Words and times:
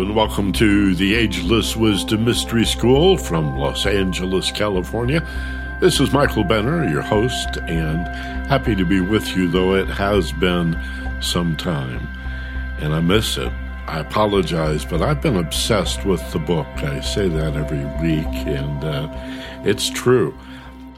and 0.00 0.16
welcome 0.16 0.50
to 0.50 0.94
the 0.94 1.14
Ageless 1.14 1.76
Wisdom 1.76 2.24
Mystery 2.24 2.64
School 2.64 3.18
from 3.18 3.58
Los 3.58 3.84
Angeles, 3.84 4.50
California. 4.50 5.20
This 5.78 6.00
is 6.00 6.10
Michael 6.10 6.42
Benner, 6.42 6.88
your 6.88 7.02
host, 7.02 7.58
and 7.68 8.06
happy 8.48 8.74
to 8.74 8.86
be 8.86 9.02
with 9.02 9.36
you, 9.36 9.50
though 9.50 9.74
it 9.74 9.88
has 9.88 10.32
been 10.32 10.74
some 11.20 11.54
time. 11.54 12.08
And 12.78 12.94
I 12.94 13.00
miss 13.00 13.36
it. 13.36 13.52
I 13.86 13.98
apologize, 13.98 14.86
but 14.86 15.02
I've 15.02 15.20
been 15.20 15.36
obsessed 15.36 16.06
with 16.06 16.32
the 16.32 16.38
book. 16.38 16.66
I 16.78 17.00
say 17.00 17.28
that 17.28 17.54
every 17.54 17.84
week, 18.02 18.46
and 18.46 18.82
uh, 18.82 19.08
it's 19.68 19.90
true. 19.90 20.34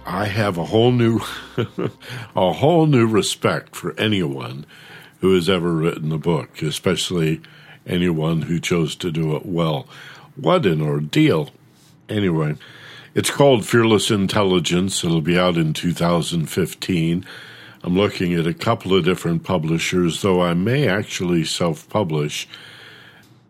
I 0.06 0.26
have 0.26 0.58
a 0.58 0.64
whole 0.64 0.92
new, 0.92 1.20
a 2.36 2.52
whole 2.52 2.86
new 2.86 3.08
respect 3.08 3.74
for 3.74 3.98
anyone 3.98 4.64
who 5.20 5.34
has 5.34 5.50
ever 5.50 5.72
written 5.72 6.12
a 6.12 6.18
book, 6.18 6.62
especially 6.62 7.40
anyone 7.86 8.42
who 8.42 8.60
chose 8.60 8.94
to 8.96 9.10
do 9.10 9.36
it 9.36 9.46
well. 9.46 9.86
What 10.36 10.66
an 10.66 10.80
ordeal. 10.80 11.50
Anyway, 12.08 12.56
it's 13.14 13.30
called 13.30 13.66
Fearless 13.66 14.10
Intelligence. 14.10 15.04
It'll 15.04 15.20
be 15.20 15.38
out 15.38 15.56
in 15.56 15.72
2015. 15.72 17.26
I'm 17.84 17.96
looking 17.96 18.34
at 18.34 18.46
a 18.46 18.54
couple 18.54 18.94
of 18.94 19.04
different 19.04 19.44
publishers, 19.44 20.22
though 20.22 20.40
I 20.40 20.54
may 20.54 20.88
actually 20.88 21.44
self 21.44 21.88
publish. 21.88 22.48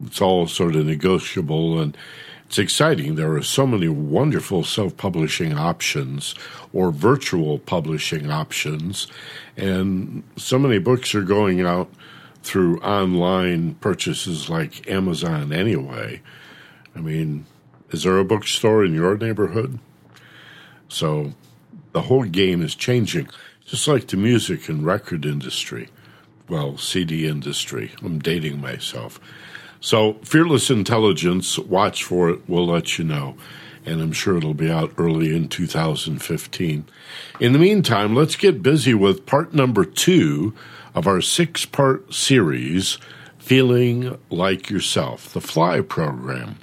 It's 0.05 0.21
all 0.21 0.47
sort 0.47 0.75
of 0.75 0.87
negotiable 0.87 1.79
and 1.79 1.97
it's 2.53 2.59
exciting. 2.59 3.15
There 3.15 3.33
are 3.33 3.43
so 3.43 3.67
many 3.67 3.89
wonderful 3.89 4.63
self 4.63 4.95
publishing 4.99 5.55
options 5.55 6.35
or 6.75 6.91
virtual 6.91 7.59
publishing 7.59 8.31
options, 8.31 9.07
and 9.57 10.23
so 10.37 10.59
many 10.59 10.79
books 10.79 11.15
are 11.15 11.23
going 11.23 11.63
out 11.63 11.91
through 12.43 12.81
online 12.81 13.75
purchases 13.77 14.51
like 14.51 14.89
Amazon 14.91 15.53
anyway. 15.53 16.21
I 16.95 17.01
mean, 17.01 17.47
is 17.91 18.03
there 18.03 18.19
a 18.19 18.25
bookstore 18.25 18.85
in 18.85 18.95
your 18.95 19.17
neighborhood? 19.17 19.79
So 20.89 21.33
the 21.93 22.03
whole 22.03 22.25
game 22.25 22.63
is 22.63 22.75
changing, 22.75 23.29
just 23.65 23.87
like 23.87 24.09
the 24.09 24.17
music 24.17 24.69
and 24.69 24.85
record 24.85 25.25
industry. 25.25 25.89
Well, 26.49 26.77
CD 26.77 27.27
industry. 27.27 27.93
I'm 28.03 28.19
dating 28.19 28.61
myself. 28.61 29.21
So, 29.81 30.15
Fearless 30.23 30.71
Intelligence, 30.71 31.59
watch 31.59 32.05
for 32.05 32.31
it. 32.31 32.41
We'll 32.49 32.67
let 32.67 32.99
you 32.99 33.05
know. 33.05 33.37
And 33.85 34.01
I'm 34.01 34.13
sure 34.13 34.37
it'll 34.37 34.55
be 34.55 34.71
out 34.71 34.93
early 34.97 35.35
in 35.35 35.49
2015. 35.49 36.85
In 37.41 37.53
the 37.53 37.59
meantime, 37.59 38.15
let's 38.15 38.37
get 38.37 38.63
busy 38.63 38.95
with 38.95 39.27
part 39.27 39.53
number 39.53 39.85
two 39.85 40.55
of 40.95 41.07
our 41.07 41.21
six 41.21 41.65
part 41.65 42.15
series, 42.15 42.99
Feeling 43.39 44.19
Like 44.31 44.71
Yourself, 44.71 45.33
the 45.33 45.41
FLY 45.41 45.81
program. 45.81 46.59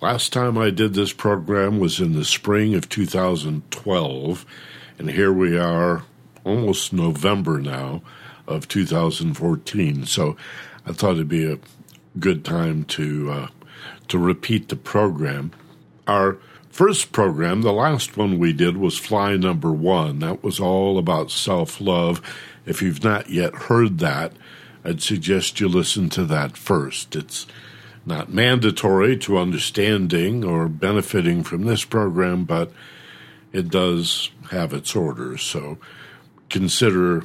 Last 0.00 0.32
time 0.32 0.56
I 0.56 0.70
did 0.70 0.94
this 0.94 1.12
program 1.12 1.78
was 1.78 2.00
in 2.00 2.12
the 2.12 2.24
spring 2.24 2.74
of 2.74 2.88
2012, 2.88 4.46
and 4.98 5.10
here 5.10 5.32
we 5.32 5.58
are, 5.58 6.04
almost 6.44 6.92
November 6.92 7.60
now 7.60 8.02
of 8.46 8.68
2014. 8.68 10.06
So 10.06 10.36
I 10.86 10.92
thought 10.92 11.14
it'd 11.14 11.28
be 11.28 11.50
a 11.50 11.58
good 12.18 12.44
time 12.44 12.84
to 12.84 13.30
uh, 13.30 13.48
to 14.08 14.18
repeat 14.18 14.68
the 14.68 14.76
program. 14.76 15.52
Our 16.06 16.38
first 16.78 17.10
program, 17.10 17.62
the 17.62 17.72
last 17.72 18.16
one 18.16 18.38
we 18.38 18.52
did 18.52 18.76
was 18.76 18.96
Fly 18.96 19.36
Number 19.36 19.72
One. 19.72 20.20
That 20.20 20.44
was 20.44 20.60
all 20.60 20.96
about 20.96 21.32
self 21.32 21.80
love 21.80 22.22
if 22.68 22.80
you've 22.80 23.02
not 23.02 23.30
yet 23.30 23.52
heard 23.52 23.98
that, 23.98 24.32
I'd 24.84 25.02
suggest 25.02 25.58
you 25.58 25.68
listen 25.68 26.08
to 26.10 26.24
that 26.26 26.56
first. 26.56 27.16
It's 27.16 27.48
not 28.06 28.32
mandatory 28.32 29.16
to 29.16 29.38
understanding 29.38 30.44
or 30.44 30.68
benefiting 30.68 31.42
from 31.42 31.64
this 31.64 31.84
program, 31.84 32.44
but 32.44 32.70
it 33.52 33.70
does 33.70 34.30
have 34.52 34.72
its 34.72 34.94
orders. 34.94 35.42
So 35.42 35.78
consider 36.48 37.24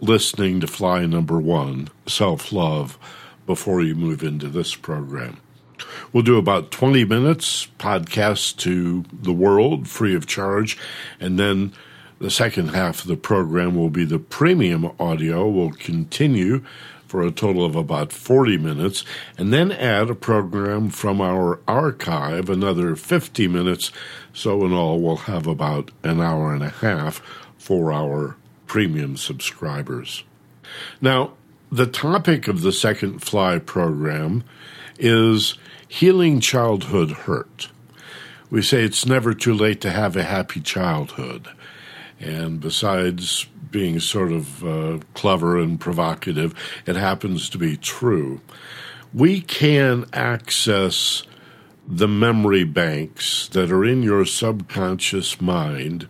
listening 0.00 0.60
to 0.60 0.68
Fly 0.68 1.06
Number 1.06 1.40
One, 1.40 1.88
Self 2.06 2.52
Love, 2.52 2.98
before 3.46 3.82
you 3.82 3.96
move 3.96 4.22
into 4.22 4.48
this 4.48 4.76
program. 4.76 5.38
We'll 6.12 6.22
do 6.22 6.38
about 6.38 6.70
20 6.70 7.04
minutes 7.04 7.68
podcast 7.78 8.56
to 8.58 9.04
the 9.12 9.32
world 9.32 9.88
free 9.88 10.14
of 10.14 10.26
charge, 10.26 10.78
and 11.20 11.38
then 11.38 11.72
the 12.18 12.30
second 12.30 12.68
half 12.68 13.00
of 13.00 13.08
the 13.08 13.16
program 13.16 13.74
will 13.74 13.90
be 13.90 14.04
the 14.04 14.18
premium 14.18 14.92
audio. 15.00 15.48
We'll 15.48 15.72
continue 15.72 16.64
for 17.12 17.20
a 17.22 17.30
total 17.30 17.62
of 17.62 17.76
about 17.76 18.10
40 18.10 18.56
minutes, 18.56 19.04
and 19.36 19.52
then 19.52 19.70
add 19.70 20.08
a 20.08 20.14
program 20.14 20.88
from 20.88 21.20
our 21.20 21.60
archive, 21.68 22.48
another 22.48 22.96
50 22.96 23.48
minutes. 23.48 23.92
So, 24.32 24.64
in 24.64 24.72
all, 24.72 24.98
we'll 24.98 25.16
have 25.16 25.46
about 25.46 25.90
an 26.02 26.22
hour 26.22 26.54
and 26.54 26.62
a 26.62 26.70
half 26.70 27.20
for 27.58 27.92
our 27.92 28.36
premium 28.66 29.18
subscribers. 29.18 30.24
Now, 31.02 31.34
the 31.70 31.86
topic 31.86 32.48
of 32.48 32.62
the 32.62 32.72
Second 32.72 33.18
Fly 33.18 33.58
program 33.58 34.44
is 34.98 35.58
healing 35.92 36.40
childhood 36.40 37.10
hurt. 37.10 37.68
We 38.48 38.62
say 38.62 38.82
it's 38.82 39.04
never 39.04 39.34
too 39.34 39.52
late 39.52 39.82
to 39.82 39.90
have 39.90 40.16
a 40.16 40.22
happy 40.22 40.62
childhood. 40.62 41.48
And 42.18 42.60
besides 42.60 43.44
being 43.70 44.00
sort 44.00 44.32
of 44.32 44.64
uh, 44.64 45.00
clever 45.12 45.58
and 45.58 45.78
provocative, 45.78 46.54
it 46.86 46.96
happens 46.96 47.50
to 47.50 47.58
be 47.58 47.76
true. 47.76 48.40
We 49.12 49.42
can 49.42 50.06
access 50.14 51.24
the 51.86 52.08
memory 52.08 52.64
banks 52.64 53.48
that 53.48 53.70
are 53.70 53.84
in 53.84 54.02
your 54.02 54.24
subconscious 54.24 55.42
mind 55.42 56.08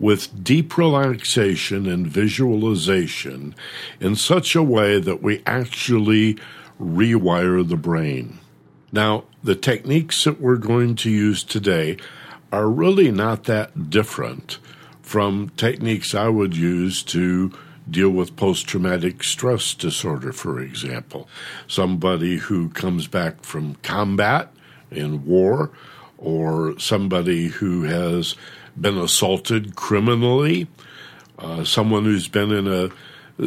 with 0.00 0.42
deep 0.42 0.76
relaxation 0.76 1.86
and 1.86 2.04
visualization 2.04 3.54
in 4.00 4.16
such 4.16 4.56
a 4.56 4.62
way 4.62 4.98
that 4.98 5.22
we 5.22 5.40
actually 5.46 6.36
rewire 6.80 7.66
the 7.66 7.76
brain. 7.76 8.39
Now, 8.92 9.24
the 9.42 9.54
techniques 9.54 10.24
that 10.24 10.40
we're 10.40 10.56
going 10.56 10.96
to 10.96 11.10
use 11.10 11.44
today 11.44 11.96
are 12.52 12.68
really 12.68 13.10
not 13.12 13.44
that 13.44 13.90
different 13.90 14.58
from 15.02 15.50
techniques 15.50 16.14
I 16.14 16.28
would 16.28 16.56
use 16.56 17.02
to 17.04 17.52
deal 17.88 18.10
with 18.10 18.36
post 18.36 18.66
traumatic 18.66 19.24
stress 19.24 19.74
disorder, 19.74 20.32
for 20.32 20.60
example. 20.60 21.28
Somebody 21.66 22.36
who 22.36 22.68
comes 22.70 23.06
back 23.06 23.42
from 23.42 23.76
combat 23.76 24.52
in 24.90 25.24
war, 25.24 25.70
or 26.18 26.78
somebody 26.78 27.48
who 27.48 27.84
has 27.84 28.34
been 28.78 28.98
assaulted 28.98 29.74
criminally, 29.74 30.68
uh, 31.38 31.64
someone 31.64 32.04
who's 32.04 32.28
been 32.28 32.52
in 32.52 32.68
a 32.68 32.90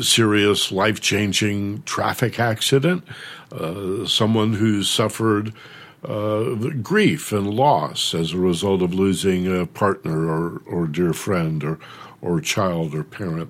serious 0.02 0.72
life 0.72 1.02
changing 1.02 1.84
traffic 1.84 2.40
accident, 2.40 3.04
uh, 3.52 4.06
someone 4.06 4.54
who's 4.54 4.90
suffered 4.90 5.54
uh, 6.04 6.56
grief 6.82 7.32
and 7.32 7.50
loss 7.50 8.14
as 8.14 8.34
a 8.34 8.38
result 8.38 8.82
of 8.82 8.94
losing 8.94 9.62
a 9.62 9.66
partner 9.66 10.28
or, 10.28 10.62
or 10.66 10.88
dear 10.88 11.14
friend 11.14 11.64
or, 11.64 11.80
or 12.22 12.42
child 12.42 12.94
or 12.94 13.04
parent. 13.04 13.50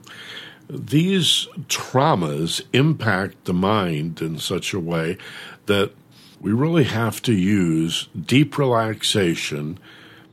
These 0.69 1.47
traumas 1.67 2.61
impact 2.73 3.45
the 3.45 3.53
mind 3.53 4.21
in 4.21 4.39
such 4.39 4.73
a 4.73 4.79
way 4.79 5.17
that 5.65 5.91
we 6.39 6.51
really 6.51 6.83
have 6.83 7.21
to 7.23 7.33
use 7.33 8.07
deep 8.19 8.57
relaxation, 8.57 9.79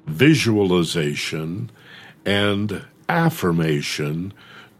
visualization, 0.06 1.70
and 2.24 2.84
affirmation 3.08 4.32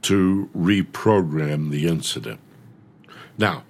to 0.03 0.51
reprogram 0.57 1.71
the 1.71 1.87
incident. 1.87 2.41
Now, 3.39 3.65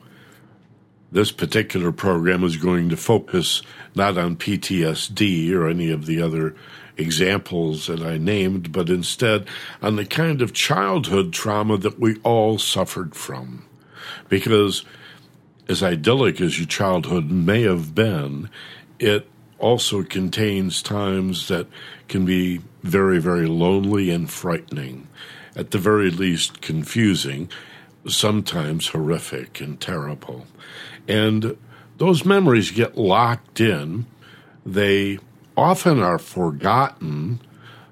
this 1.12 1.32
particular 1.32 1.90
program 1.92 2.44
is 2.44 2.56
going 2.56 2.88
to 2.90 2.96
focus 2.96 3.62
not 3.94 4.16
on 4.16 4.36
PTSD 4.36 5.52
or 5.52 5.68
any 5.68 5.90
of 5.90 6.06
the 6.06 6.22
other 6.22 6.54
examples 6.96 7.86
that 7.86 8.00
I 8.00 8.18
named, 8.18 8.72
but 8.72 8.88
instead 8.88 9.48
on 9.82 9.96
the 9.96 10.04
kind 10.04 10.42
of 10.42 10.52
childhood 10.52 11.32
trauma 11.32 11.78
that 11.78 11.98
we 11.98 12.16
all 12.22 12.58
suffered 12.58 13.14
from. 13.14 13.64
Because 14.28 14.84
as 15.68 15.82
idyllic 15.82 16.40
as 16.40 16.58
your 16.58 16.66
childhood 16.66 17.30
may 17.30 17.62
have 17.62 17.94
been, 17.94 18.50
it 18.98 19.28
also 19.58 20.02
contains 20.02 20.82
times 20.82 21.48
that 21.48 21.66
can 22.08 22.24
be 22.24 22.60
very, 22.82 23.18
very 23.18 23.46
lonely 23.46 24.10
and 24.10 24.30
frightening, 24.30 25.06
at 25.60 25.72
the 25.72 25.78
very 25.78 26.10
least 26.10 26.62
confusing, 26.62 27.46
sometimes 28.08 28.88
horrific 28.88 29.60
and 29.60 29.78
terrible. 29.78 30.46
And 31.06 31.58
those 31.98 32.24
memories 32.24 32.70
get 32.70 32.96
locked 32.96 33.60
in. 33.60 34.06
They 34.64 35.18
often 35.58 36.00
are 36.00 36.18
forgotten. 36.18 37.40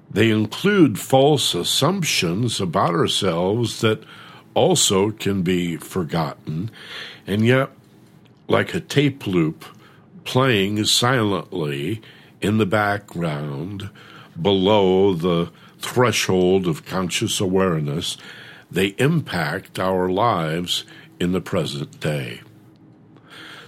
They 0.09 0.31
include 0.31 0.97
false 0.97 1.53
assumptions 1.53 2.59
about 2.59 2.95
ourselves 2.95 3.81
that 3.81 4.03
also 4.55 5.11
can 5.11 5.43
be 5.43 5.77
forgotten. 5.77 6.71
And 7.27 7.45
yet, 7.45 7.69
like 8.47 8.73
a 8.73 8.79
tape 8.79 9.27
loop, 9.27 9.63
playing 10.23 10.83
silently 10.85 12.01
in 12.41 12.57
the 12.57 12.65
background 12.65 13.91
below 14.41 15.13
the 15.13 15.51
threshold 15.79 16.67
of 16.67 16.85
conscious 16.85 17.39
awareness, 17.39 18.17
they 18.71 18.87
impact 18.97 19.79
our 19.79 20.09
lives 20.09 20.85
in 21.19 21.31
the 21.31 21.41
present 21.41 21.99
day. 21.99 22.41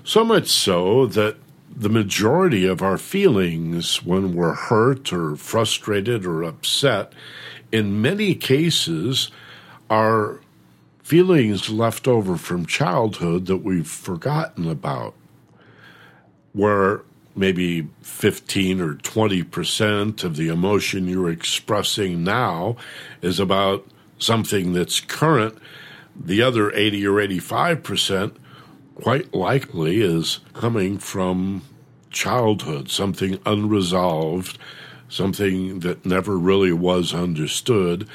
So 0.03 0.23
much 0.23 0.47
so 0.47 1.05
that 1.07 1.37
the 1.75 1.89
majority 1.89 2.65
of 2.65 2.81
our 2.81 2.97
feelings 2.97 4.03
when 4.03 4.35
we're 4.35 4.55
hurt 4.55 5.13
or 5.13 5.35
frustrated 5.35 6.25
or 6.25 6.43
upset, 6.43 7.13
in 7.71 8.01
many 8.01 8.35
cases, 8.35 9.31
are 9.89 10.39
feelings 11.03 11.69
left 11.69 12.07
over 12.07 12.37
from 12.37 12.65
childhood 12.65 13.45
that 13.45 13.57
we've 13.57 13.87
forgotten 13.87 14.69
about, 14.69 15.13
where 16.53 17.01
maybe 17.35 17.87
15 18.01 18.81
or 18.81 18.95
20% 18.95 20.23
of 20.23 20.35
the 20.35 20.49
emotion 20.49 21.07
you're 21.07 21.31
expressing 21.31 22.23
now 22.23 22.75
is 23.21 23.39
about 23.39 23.85
something 24.19 24.73
that's 24.73 24.99
current. 24.99 25.57
The 26.15 26.41
other 26.41 26.73
80 26.73 27.07
or 27.07 27.13
85% 27.13 28.35
quite 28.95 29.33
likely 29.33 30.01
is 30.01 30.39
coming 30.53 30.97
from 30.97 31.63
childhood, 32.11 32.89
something 32.89 33.39
unresolved, 33.45 34.57
something 35.09 35.79
that 35.79 36.05
never 36.05 36.37
really 36.37 36.73
was 36.73 37.13
understood 37.13 38.07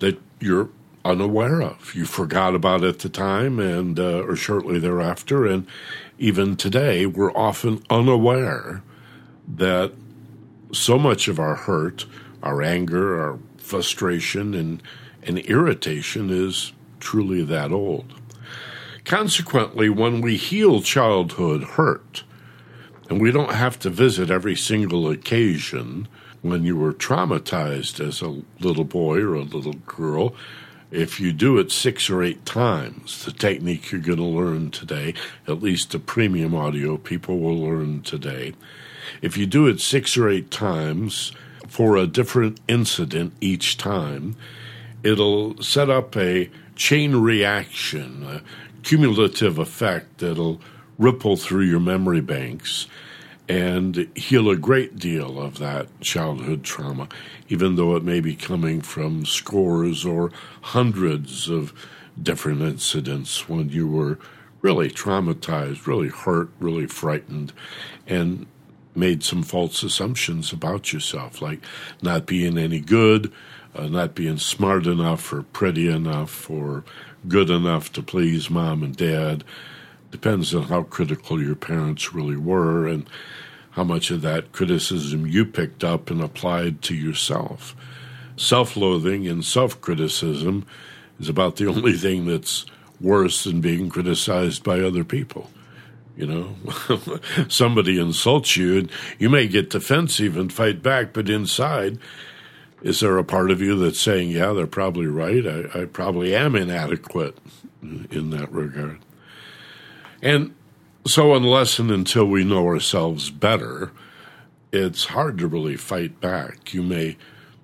that 0.00 0.20
you're 0.40 0.68
unaware 1.04 1.62
of. 1.62 1.94
You 1.94 2.04
forgot 2.04 2.54
about 2.54 2.84
at 2.84 2.98
the 2.98 3.08
time 3.08 3.58
and 3.58 3.98
uh, 3.98 4.22
or 4.22 4.36
shortly 4.36 4.78
thereafter 4.78 5.46
and 5.46 5.66
even 6.18 6.56
today 6.56 7.06
we're 7.06 7.32
often 7.32 7.82
unaware 7.90 8.82
that 9.48 9.92
so 10.72 10.98
much 10.98 11.28
of 11.28 11.38
our 11.38 11.54
hurt, 11.54 12.06
our 12.42 12.62
anger, 12.62 13.20
our 13.20 13.38
frustration 13.58 14.54
and 14.54 14.82
and 15.22 15.38
irritation 15.40 16.30
is 16.30 16.72
truly 17.00 17.42
that 17.42 17.72
old. 17.72 18.14
Consequently, 19.04 19.88
when 19.88 20.20
we 20.20 20.36
heal 20.36 20.80
childhood 20.80 21.64
hurt, 21.64 22.22
and 23.08 23.20
we 23.20 23.32
don't 23.32 23.52
have 23.52 23.78
to 23.80 23.90
visit 23.90 24.30
every 24.30 24.56
single 24.56 25.08
occasion 25.10 26.08
when 26.42 26.64
you 26.64 26.76
were 26.76 26.92
traumatized 26.92 28.04
as 28.04 28.22
a 28.22 28.42
little 28.60 28.84
boy 28.84 29.18
or 29.18 29.34
a 29.34 29.42
little 29.42 29.74
girl, 29.74 30.34
if 30.90 31.18
you 31.18 31.32
do 31.32 31.58
it 31.58 31.72
six 31.72 32.08
or 32.08 32.22
eight 32.22 32.44
times, 32.46 33.24
the 33.24 33.32
technique 33.32 33.90
you're 33.90 34.00
going 34.00 34.18
to 34.18 34.24
learn 34.24 34.70
today, 34.70 35.14
at 35.48 35.62
least 35.62 35.90
the 35.90 35.98
premium 35.98 36.54
audio 36.54 36.96
people 36.96 37.38
will 37.38 37.60
learn 37.60 38.02
today, 38.02 38.54
if 39.22 39.36
you 39.36 39.46
do 39.46 39.66
it 39.66 39.80
six 39.80 40.16
or 40.16 40.28
eight 40.28 40.50
times 40.50 41.32
for 41.66 41.96
a 41.96 42.06
different 42.06 42.60
incident 42.68 43.32
each 43.40 43.76
time, 43.76 44.36
it'll 45.02 45.60
set 45.62 45.90
up 45.90 46.16
a 46.16 46.50
chain 46.76 47.16
reaction, 47.16 48.24
a 48.24 48.42
cumulative 48.82 49.58
effect 49.58 50.18
that'll 50.18 50.60
ripple 50.98 51.36
through 51.36 51.64
your 51.64 51.80
memory 51.80 52.20
banks 52.20 52.86
and 53.48 54.08
heal 54.16 54.50
a 54.50 54.56
great 54.56 54.96
deal 54.96 55.40
of 55.40 55.58
that 55.58 55.88
childhood 56.00 56.64
trauma, 56.64 57.08
even 57.48 57.76
though 57.76 57.94
it 57.96 58.02
may 58.02 58.20
be 58.20 58.34
coming 58.34 58.80
from 58.80 59.24
scores 59.24 60.04
or 60.04 60.32
hundreds 60.62 61.48
of 61.48 61.72
different 62.20 62.62
incidents 62.62 63.48
when 63.48 63.68
you 63.68 63.86
were 63.86 64.18
really 64.62 64.90
traumatized, 64.90 65.86
really 65.86 66.08
hurt, 66.08 66.48
really 66.58 66.86
frightened, 66.86 67.52
and 68.06 68.46
made 68.96 69.22
some 69.22 69.42
false 69.42 69.82
assumptions 69.82 70.52
about 70.52 70.92
yourself, 70.92 71.40
like 71.40 71.60
not 72.02 72.26
being 72.26 72.58
any 72.58 72.80
good, 72.80 73.30
uh, 73.74 73.86
not 73.86 74.14
being 74.14 74.38
smart 74.38 74.86
enough 74.86 75.32
or 75.32 75.42
pretty 75.42 75.88
enough 75.88 76.50
or 76.50 76.82
good 77.28 77.50
enough 77.50 77.92
to 77.92 78.02
please 78.02 78.48
mom 78.48 78.82
and 78.82 78.96
dad. 78.96 79.44
Depends 80.10 80.54
on 80.54 80.64
how 80.64 80.84
critical 80.84 81.42
your 81.42 81.54
parents 81.54 82.14
really 82.14 82.36
were 82.36 82.86
and 82.86 83.08
how 83.72 83.84
much 83.84 84.10
of 84.10 84.22
that 84.22 84.52
criticism 84.52 85.26
you 85.26 85.44
picked 85.44 85.84
up 85.84 86.10
and 86.10 86.22
applied 86.22 86.80
to 86.82 86.94
yourself. 86.94 87.76
Self 88.36 88.76
loathing 88.76 89.28
and 89.28 89.44
self 89.44 89.80
criticism 89.80 90.66
is 91.20 91.28
about 91.28 91.56
the 91.56 91.66
only 91.66 91.92
mm-hmm. 91.92 92.00
thing 92.00 92.26
that's 92.26 92.66
worse 93.00 93.44
than 93.44 93.60
being 93.60 93.88
criticized 93.88 94.64
by 94.64 94.80
other 94.80 95.04
people. 95.04 95.50
You 96.16 96.26
know, 96.26 96.56
somebody 97.48 98.00
insults 98.00 98.56
you 98.56 98.78
and 98.78 98.90
you 99.18 99.28
may 99.28 99.46
get 99.48 99.68
defensive 99.68 100.36
and 100.36 100.50
fight 100.50 100.82
back, 100.82 101.12
but 101.12 101.28
inside, 101.28 101.98
is 102.82 103.00
there 103.00 103.18
a 103.18 103.24
part 103.24 103.50
of 103.50 103.60
you 103.60 103.76
that's 103.76 104.00
saying, 104.00 104.30
yeah, 104.30 104.52
they're 104.52 104.66
probably 104.66 105.06
right? 105.06 105.46
I, 105.46 105.82
I 105.82 105.84
probably 105.84 106.34
am 106.34 106.56
inadequate 106.56 107.36
in 107.82 108.30
that 108.30 108.50
regard. 108.50 109.00
And 110.26 110.56
so, 111.06 111.36
unless 111.36 111.78
and 111.78 111.88
until 111.88 112.24
we 112.24 112.42
know 112.42 112.66
ourselves 112.66 113.30
better, 113.30 113.92
it's 114.72 115.04
hard 115.04 115.38
to 115.38 115.46
really 115.46 115.76
fight 115.76 116.20
back. 116.20 116.74
You 116.74 116.82
may 116.82 117.16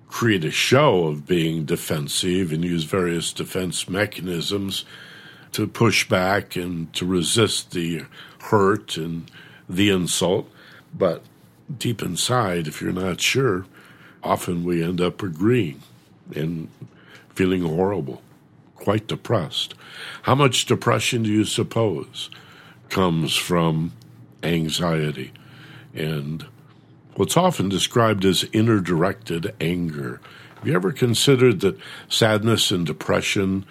create 0.07 0.45
a 0.45 0.49
show 0.51 1.07
of 1.07 1.27
being 1.27 1.65
defensive 1.65 2.53
and 2.53 2.63
use 2.63 2.85
various 2.85 3.33
defense 3.33 3.89
mechanisms 3.89 4.85
to 5.51 5.67
push 5.67 6.07
back 6.07 6.55
and 6.55 6.93
to 6.93 7.05
resist 7.05 7.71
the 7.71 8.05
hurt 8.43 8.95
and 8.95 9.29
the 9.67 9.89
insult. 9.89 10.49
But 10.97 11.21
deep 11.77 12.01
inside, 12.01 12.65
if 12.69 12.81
you're 12.81 12.93
not 12.93 13.19
sure, 13.19 13.65
often 14.23 14.63
we 14.63 14.81
end 14.81 15.01
up 15.01 15.21
agreeing 15.21 15.81
and 16.33 16.69
feeling 17.35 17.63
horrible, 17.63 18.21
quite 18.75 19.07
depressed. 19.07 19.75
How 20.21 20.35
much 20.35 20.65
depression 20.65 21.23
do 21.23 21.29
you 21.29 21.43
suppose 21.43 22.29
comes 22.93 23.35
from 23.35 23.91
anxiety 24.43 25.31
and 25.95 26.45
what's 27.15 27.35
often 27.35 27.67
described 27.67 28.23
as 28.23 28.45
inner 28.53 28.79
directed 28.79 29.51
anger? 29.59 30.21
Have 30.57 30.67
you 30.67 30.75
ever 30.75 30.91
considered 30.91 31.61
that 31.61 31.75
sadness 32.07 32.69
and 32.69 32.85
depression? 32.85 33.65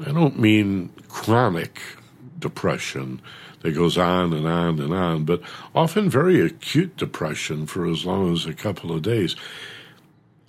I 0.00 0.10
don't 0.12 0.38
mean 0.38 0.88
chronic 1.06 1.82
depression 2.38 3.20
that 3.60 3.72
goes 3.72 3.98
on 3.98 4.32
and 4.32 4.46
on 4.46 4.80
and 4.80 4.94
on, 4.94 5.24
but 5.24 5.42
often 5.74 6.08
very 6.08 6.40
acute 6.40 6.96
depression 6.96 7.66
for 7.66 7.86
as 7.86 8.06
long 8.06 8.32
as 8.32 8.46
a 8.46 8.54
couple 8.54 8.90
of 8.90 9.02
days. 9.02 9.36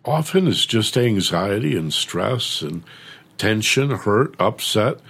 Often 0.06 0.48
it's 0.48 0.66
just 0.66 0.98
anxiety 0.98 1.76
and 1.76 1.94
stress 1.94 2.62
and 2.62 2.84
tension, 3.38 3.92
hurt, 3.92 4.34
upset 4.40 5.02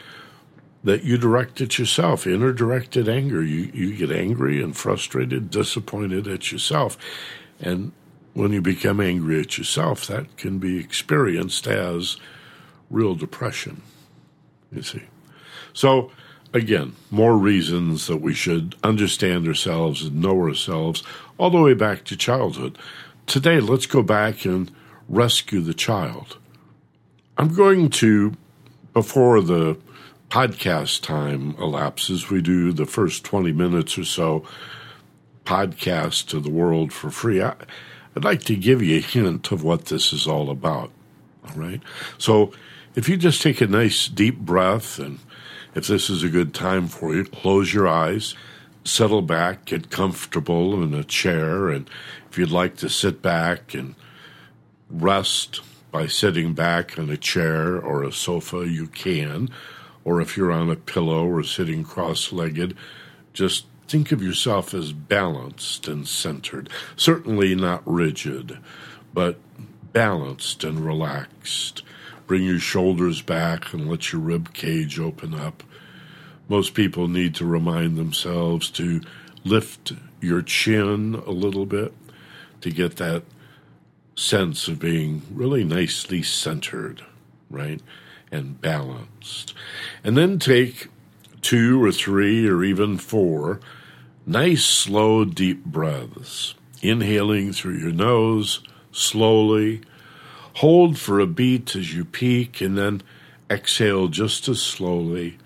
that 0.88 1.04
you 1.04 1.18
direct 1.18 1.60
at 1.60 1.78
yourself, 1.78 2.26
inner 2.26 2.54
directed 2.54 3.10
anger. 3.10 3.44
You, 3.44 3.70
you 3.74 3.94
get 3.94 4.10
angry 4.10 4.64
and 4.64 4.76
frustrated, 4.76 5.50
disappointed 5.50 6.30
at 6.30 6.50
yourself. 6.50 6.98
And 7.60 7.92
when 8.34 8.54
you 8.54 8.62
become 8.62 9.02
angry 9.02 9.42
at 9.42 9.58
yourself, 9.58 10.08
that 10.08 10.38
can 10.38 10.60
be 10.60 10.80
experienced 10.80 11.68
as 11.68 12.16
real 12.90 13.16
depression, 13.16 13.82
you 14.72 14.82
see. 14.82 15.04
So, 15.74 16.10
again, 16.54 16.96
more 17.12 17.38
reasons 17.38 18.08
that 18.08 18.22
we 18.22 18.34
should 18.34 18.76
understand 18.82 19.46
ourselves 19.46 20.04
and 20.04 20.22
know 20.22 20.40
ourselves 20.40 21.04
all 21.38 21.50
the 21.50 21.62
way 21.62 21.74
back 21.74 22.06
to 22.06 22.16
childhood. 22.16 22.78
Today, 23.26 23.60
let's 23.60 23.88
go 23.88 24.02
back 24.02 24.46
and 24.46 24.72
rescue 25.10 25.60
the 25.60 25.74
child. 25.74 26.38
I'm 27.38 27.54
going 27.54 27.90
to, 27.90 28.36
before 28.94 29.42
the 29.42 29.78
podcast 30.30 31.02
time 31.02 31.56
elapses, 31.58 32.30
we 32.30 32.42
do 32.42 32.74
the 32.74 32.86
first 32.86 33.24
20 33.24 33.52
minutes 33.52 33.98
or 33.98 34.04
so 34.04 34.44
podcast 35.46 36.28
to 36.28 36.40
the 36.40 36.50
world 36.50 36.92
for 36.92 37.10
free. 37.10 37.42
I, 37.42 37.56
I'd 38.16 38.26
like 38.26 38.44
to 38.44 38.56
give 38.56 38.82
you 38.82 38.98
a 38.98 39.02
hint 39.02 39.52
of 39.52 39.64
what 39.64 39.86
this 39.86 40.12
is 40.12 40.28
all 40.28 40.50
about. 40.50 40.92
All 41.48 41.56
right. 41.56 41.82
So 42.18 42.52
if 42.96 43.08
you 43.08 43.16
just 43.16 43.42
take 43.42 43.62
a 43.62 43.68
nice 43.68 44.08
deep 44.08 44.40
breath 44.40 45.00
and 45.00 45.20
if 45.76 45.88
this 45.88 46.10
is 46.10 46.24
a 46.24 46.30
good 46.30 46.54
time 46.54 46.88
for 46.88 47.14
you, 47.16 47.24
close 47.24 47.74
your 47.74 47.88
eyes, 47.88 48.36
settle 48.84 49.22
back, 49.22 49.66
get 49.66 49.92
comfortable 49.92 50.82
in 50.82 50.94
a 50.94 51.04
chair. 51.04 51.70
And 51.70 51.90
if 52.30 52.38
you'd 52.38 52.52
like 52.52 52.76
to 52.78 52.90
sit 52.90 53.22
back 53.22 53.74
and 53.74 53.96
rest 54.90 55.62
by 55.92 56.08
sitting 56.08 56.54
back 56.54 56.98
in 56.98 57.10
a 57.10 57.18
chair 57.18 57.80
or 57.80 58.04
a 58.04 58.12
sofa, 58.12 58.68
you 58.68 58.88
can. 58.88 59.50
Or 60.08 60.22
if 60.22 60.38
you're 60.38 60.54
on 60.54 60.70
a 60.70 60.78
pillow 60.78 61.28
or 61.28 61.44
sitting 61.44 61.84
cross 61.84 62.32
legged, 62.32 62.78
just 63.34 63.66
think 63.90 64.14
of 64.14 64.24
yourself 64.24 64.74
as 64.74 64.94
balanced 64.94 65.86
and 65.90 66.08
centered. 66.08 66.70
Certainly 66.96 67.56
not 67.56 67.84
rigid, 67.86 68.58
but 69.14 69.38
balanced 69.92 70.64
and 70.64 70.80
relaxed. 70.80 71.84
Bring 72.26 72.44
your 72.44 72.58
shoulders 72.58 73.22
back 73.22 73.74
and 73.74 73.90
let 73.90 74.14
your 74.14 74.22
rib 74.22 74.54
cage 74.54 74.98
open 74.98 75.34
up. 75.34 75.62
Most 76.48 76.74
people 76.74 77.10
need 77.10 77.36
to 77.36 77.46
remind 77.46 77.98
themselves 77.98 78.70
to 78.72 79.02
lift 79.44 79.92
your 80.22 80.42
chin 80.42 81.22
a 81.28 81.32
little 81.32 81.66
bit 81.66 81.94
to 82.62 82.72
get 82.72 82.96
that 82.96 83.24
sense 84.16 84.70
of 84.70 84.80
being 84.80 85.24
really 85.30 85.66
nicely 85.66 86.24
centered, 86.24 87.04
right? 87.50 87.82
And 88.32 88.60
balanced. 88.60 89.54
And 90.04 90.18
then 90.18 90.40
take 90.40 90.88
two 91.42 91.84
or 91.84 91.92
three 91.92 92.48
or 92.48 92.64
even 92.64 92.98
four 92.98 93.60
nice, 94.26 94.66
slow, 94.66 95.24
deep 95.24 95.64
breaths. 95.64 96.56
Inhaling 96.82 97.54
through 97.54 97.78
your 97.78 97.94
nose 97.94 98.62
slowly. 98.92 99.82
Hold 100.56 100.98
for 100.98 101.20
a 101.20 101.28
beat 101.28 101.76
as 101.76 101.94
you 101.94 102.04
peak 102.04 102.62
and 102.62 102.78
then 102.78 103.02
exhale 103.50 104.08
just 104.08 104.48
as 104.48 104.62
slowly, 104.62 105.38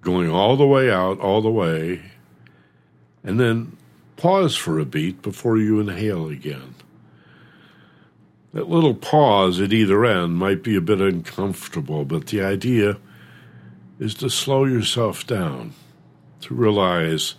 going 0.00 0.30
all 0.30 0.56
the 0.56 0.66
way 0.66 0.90
out, 0.90 1.20
all 1.20 1.42
the 1.42 1.50
way, 1.50 2.02
and 3.22 3.38
then 3.38 3.76
pause 4.16 4.56
for 4.56 4.78
a 4.78 4.84
beat 4.84 5.22
before 5.22 5.58
you 5.58 5.80
inhale 5.80 6.28
again. 6.28 6.73
That 8.54 8.70
little 8.70 8.94
pause 8.94 9.60
at 9.60 9.72
either 9.72 10.04
end 10.04 10.36
might 10.36 10.62
be 10.62 10.76
a 10.76 10.80
bit 10.80 11.00
uncomfortable, 11.00 12.04
but 12.04 12.28
the 12.28 12.40
idea 12.40 12.98
is 13.98 14.14
to 14.14 14.30
slow 14.30 14.64
yourself 14.64 15.26
down, 15.26 15.74
to 16.42 16.54
realize 16.54 17.34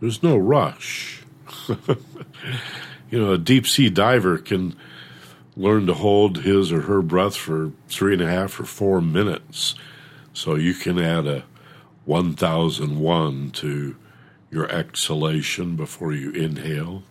there's 0.00 0.22
no 0.22 0.38
rush. 0.38 1.22
you 1.68 3.20
know, 3.20 3.32
a 3.32 3.38
deep 3.38 3.66
sea 3.66 3.90
diver 3.90 4.38
can 4.38 4.74
learn 5.54 5.86
to 5.86 5.92
hold 5.92 6.38
his 6.38 6.72
or 6.72 6.80
her 6.82 7.02
breath 7.02 7.36
for 7.36 7.72
three 7.88 8.14
and 8.14 8.22
a 8.22 8.30
half 8.30 8.58
or 8.58 8.64
four 8.64 9.02
minutes. 9.02 9.74
So 10.32 10.54
you 10.54 10.72
can 10.72 10.98
add 10.98 11.26
a 11.26 11.44
1001 12.06 13.50
to 13.50 13.96
your 14.50 14.70
exhalation 14.70 15.76
before 15.76 16.14
you 16.14 16.30
inhale. 16.30 17.02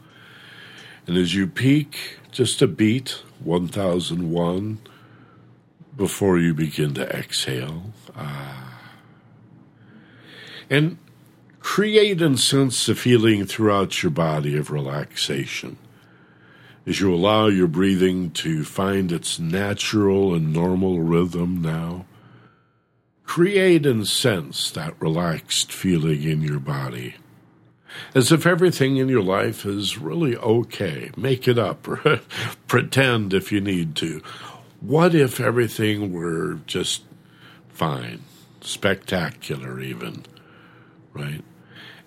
And 1.07 1.17
as 1.17 1.36
you 1.36 1.48
peak, 1.48 2.19
just 2.31 2.62
a 2.62 2.67
beat, 2.67 3.22
1001, 3.43 4.79
before 5.95 6.39
you 6.39 6.53
begin 6.53 6.93
to 6.95 7.07
exhale. 7.10 7.93
Ah. 8.15 8.79
And 10.69 10.98
create 11.60 12.22
and 12.22 12.39
sense 12.39 12.86
the 12.86 12.95
feeling 12.95 13.45
throughout 13.45 14.01
your 14.01 14.12
body 14.12 14.57
of 14.57 14.72
relaxation 14.72 15.77
as 16.86 17.00
you 17.00 17.13
allow 17.13 17.48
your 17.48 17.67
breathing 17.67 18.29
to 18.31 18.63
find 18.63 19.12
its 19.12 19.39
natural 19.39 20.33
and 20.33 20.51
normal 20.51 21.00
rhythm 21.00 21.62
now. 21.62 22.05
Create 23.24 23.86
and 23.86 24.05
sense 24.07 24.69
that 24.72 25.01
relaxed 25.01 25.72
feeling 25.72 26.24
in 26.24 26.41
your 26.41 26.60
body. 26.60 27.15
As 28.15 28.31
if 28.31 28.45
everything 28.45 28.97
in 28.97 29.09
your 29.09 29.23
life 29.23 29.65
is 29.65 29.97
really 29.97 30.35
okay. 30.38 31.12
Make 31.17 31.47
it 31.47 31.57
up 31.57 31.88
pretend 32.67 33.33
if 33.33 33.51
you 33.51 33.62
need 33.62 33.95
to. 33.97 34.21
What 34.79 35.15
if 35.15 35.39
everything 35.39 36.12
were 36.12 36.59
just 36.65 37.03
fine, 37.69 38.21
spectacular, 38.62 39.79
even, 39.79 40.25
right? 41.13 41.43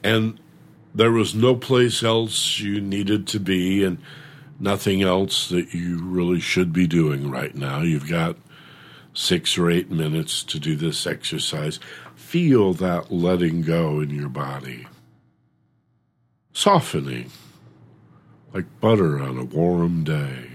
And 0.03 0.39
there 0.95 1.13
was 1.13 1.35
no 1.35 1.57
place 1.57 2.03
else 2.03 2.59
you 2.59 2.81
needed 2.81 3.27
to 3.29 3.41
be, 3.41 3.85
and 3.85 3.99
nothing 4.59 5.03
else 5.03 5.49
that 5.49 5.75
you 5.75 5.99
really 6.03 6.41
should 6.41 6.73
be 6.73 6.87
doing 6.87 7.31
right 7.31 7.55
now. 7.55 7.81
You've 7.81 8.09
got 8.09 8.37
six 9.13 9.57
or 9.59 9.71
eight 9.71 9.91
minutes 9.91 10.43
to 10.45 10.59
do 10.59 10.77
this 10.77 11.07
exercise. 11.07 11.81
Feel 12.15 12.73
that 12.75 13.13
letting 13.13 13.63
go 13.63 14.01
in 14.01 14.11
your 14.11 14.29
body. 14.29 14.87
Softening 16.57 17.31
like 18.55 18.65
butter 18.81 19.21
on 19.21 19.37
a 19.37 19.45
warm 19.45 20.05
day. 20.05 20.53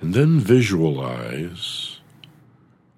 And 0.00 0.14
then 0.14 0.38
visualize 0.38 1.98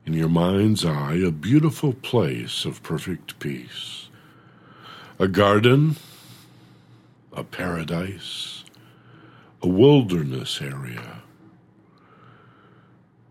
in 0.04 0.12
your 0.12 0.28
mind's 0.28 0.84
eye 0.84 1.14
a 1.14 1.30
beautiful 1.30 1.94
place 1.94 2.66
of 2.66 2.82
perfect 2.82 3.38
peace. 3.38 4.10
A 5.18 5.28
garden 5.28 5.96
a 7.32 7.42
paradise, 7.42 8.64
a 9.62 9.68
wilderness 9.68 10.60
area. 10.60 11.22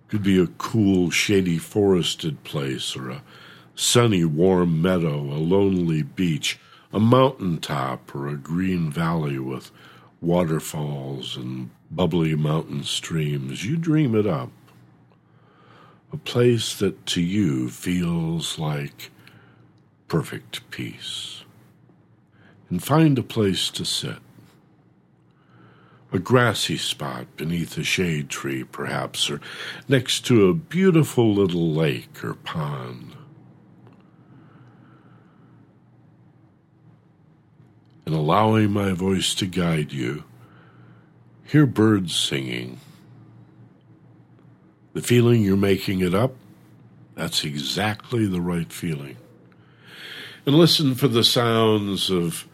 Could 0.08 0.24
be 0.24 0.42
a 0.42 0.48
cool, 0.48 1.12
shady, 1.12 1.60
forested 1.60 2.44
place, 2.44 2.96
or 2.96 3.10
a 3.12 3.24
sunny, 3.76 4.24
warm 4.24 4.82
meadow, 4.82 5.20
a 5.20 5.38
lonely 5.38 6.02
beach, 6.02 6.58
a 6.98 7.00
mountain 7.00 7.60
top, 7.60 8.16
or 8.16 8.28
a 8.28 8.36
green 8.36 8.90
valley 8.90 9.38
with 9.38 9.70
waterfalls 10.20 11.38
and 11.38 11.70
bubbly 11.92 12.34
mountain 12.34 12.84
streams. 12.84 13.64
You 13.64 13.78
dream 13.78 14.16
it 14.16 14.26
up. 14.26 14.50
A 16.12 16.18
place 16.18 16.74
that 16.80 17.06
to 17.06 17.22
you 17.22 17.70
feels 17.70 18.58
like 18.58 19.12
perfect 20.08 20.68
peace 20.72 21.44
and 22.68 22.84
find 22.84 23.20
a 23.20 23.24
place 23.24 23.70
to 23.70 23.86
sit. 23.86 24.18
A 26.12 26.18
grassy 26.18 26.78
spot 26.78 27.28
beneath 27.38 27.78
a 27.78 27.84
shade 27.84 28.28
tree, 28.28 28.64
perhaps, 28.64 29.30
or 29.30 29.40
next 29.88 30.26
to 30.26 30.50
a 30.50 30.56
beautiful 30.56 31.32
little 31.32 31.72
lake 31.72 32.24
or 32.24 32.34
pond. 32.34 33.17
And 38.08 38.16
allowing 38.16 38.72
my 38.72 38.94
voice 38.94 39.36
to 39.36 39.46
guide 39.46 39.92
you, 39.92 40.24
hear 41.44 41.66
birds 41.66 42.16
singing. 42.16 42.80
The 44.94 45.02
feeling 45.02 45.42
you're 45.42 45.58
making 45.58 46.00
it 46.00 46.14
up, 46.14 46.34
that's 47.16 47.44
exactly 47.44 48.26
the 48.26 48.40
right 48.40 48.72
feeling. 48.72 49.18
And 50.46 50.56
listen 50.56 50.96
for 50.96 51.10
the 51.10 51.26
sounds 51.26 52.10
of 52.10 52.48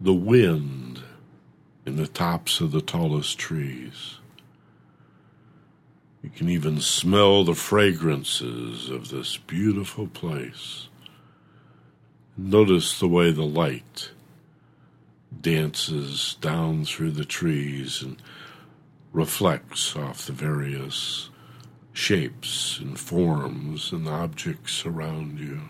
the 0.00 0.12
wind 0.12 1.00
in 1.86 1.94
the 1.94 2.08
tops 2.08 2.60
of 2.60 2.72
the 2.72 2.82
tallest 2.82 3.38
trees. 3.38 4.16
You 6.24 6.30
can 6.30 6.48
even 6.48 6.80
smell 6.80 7.44
the 7.44 7.54
fragrances 7.54 8.90
of 8.90 9.10
this 9.10 9.36
beautiful 9.36 10.08
place. 10.08 10.88
Notice 12.36 12.98
the 12.98 13.06
way 13.06 13.30
the 13.30 13.44
light 13.44 14.10
dances 15.40 16.36
down 16.40 16.84
through 16.84 17.12
the 17.12 17.24
trees 17.24 18.02
and 18.02 18.20
reflects 19.12 19.96
off 19.96 20.26
the 20.26 20.32
various 20.32 21.30
shapes 21.92 22.78
and 22.78 22.98
forms 22.98 23.92
and 23.92 24.08
objects 24.08 24.84
around 24.86 25.38
you. 25.38 25.60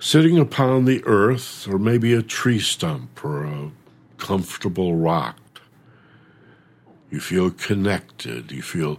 sitting 0.00 0.38
upon 0.38 0.86
the 0.86 1.04
earth, 1.04 1.68
or 1.68 1.78
maybe 1.78 2.14
a 2.14 2.22
tree 2.22 2.58
stump 2.58 3.22
or 3.22 3.44
a 3.44 3.70
comfortable 4.16 4.96
rock. 4.96 5.38
You 7.10 7.20
feel 7.20 7.50
connected, 7.50 8.50
you 8.50 8.62
feel 8.62 8.98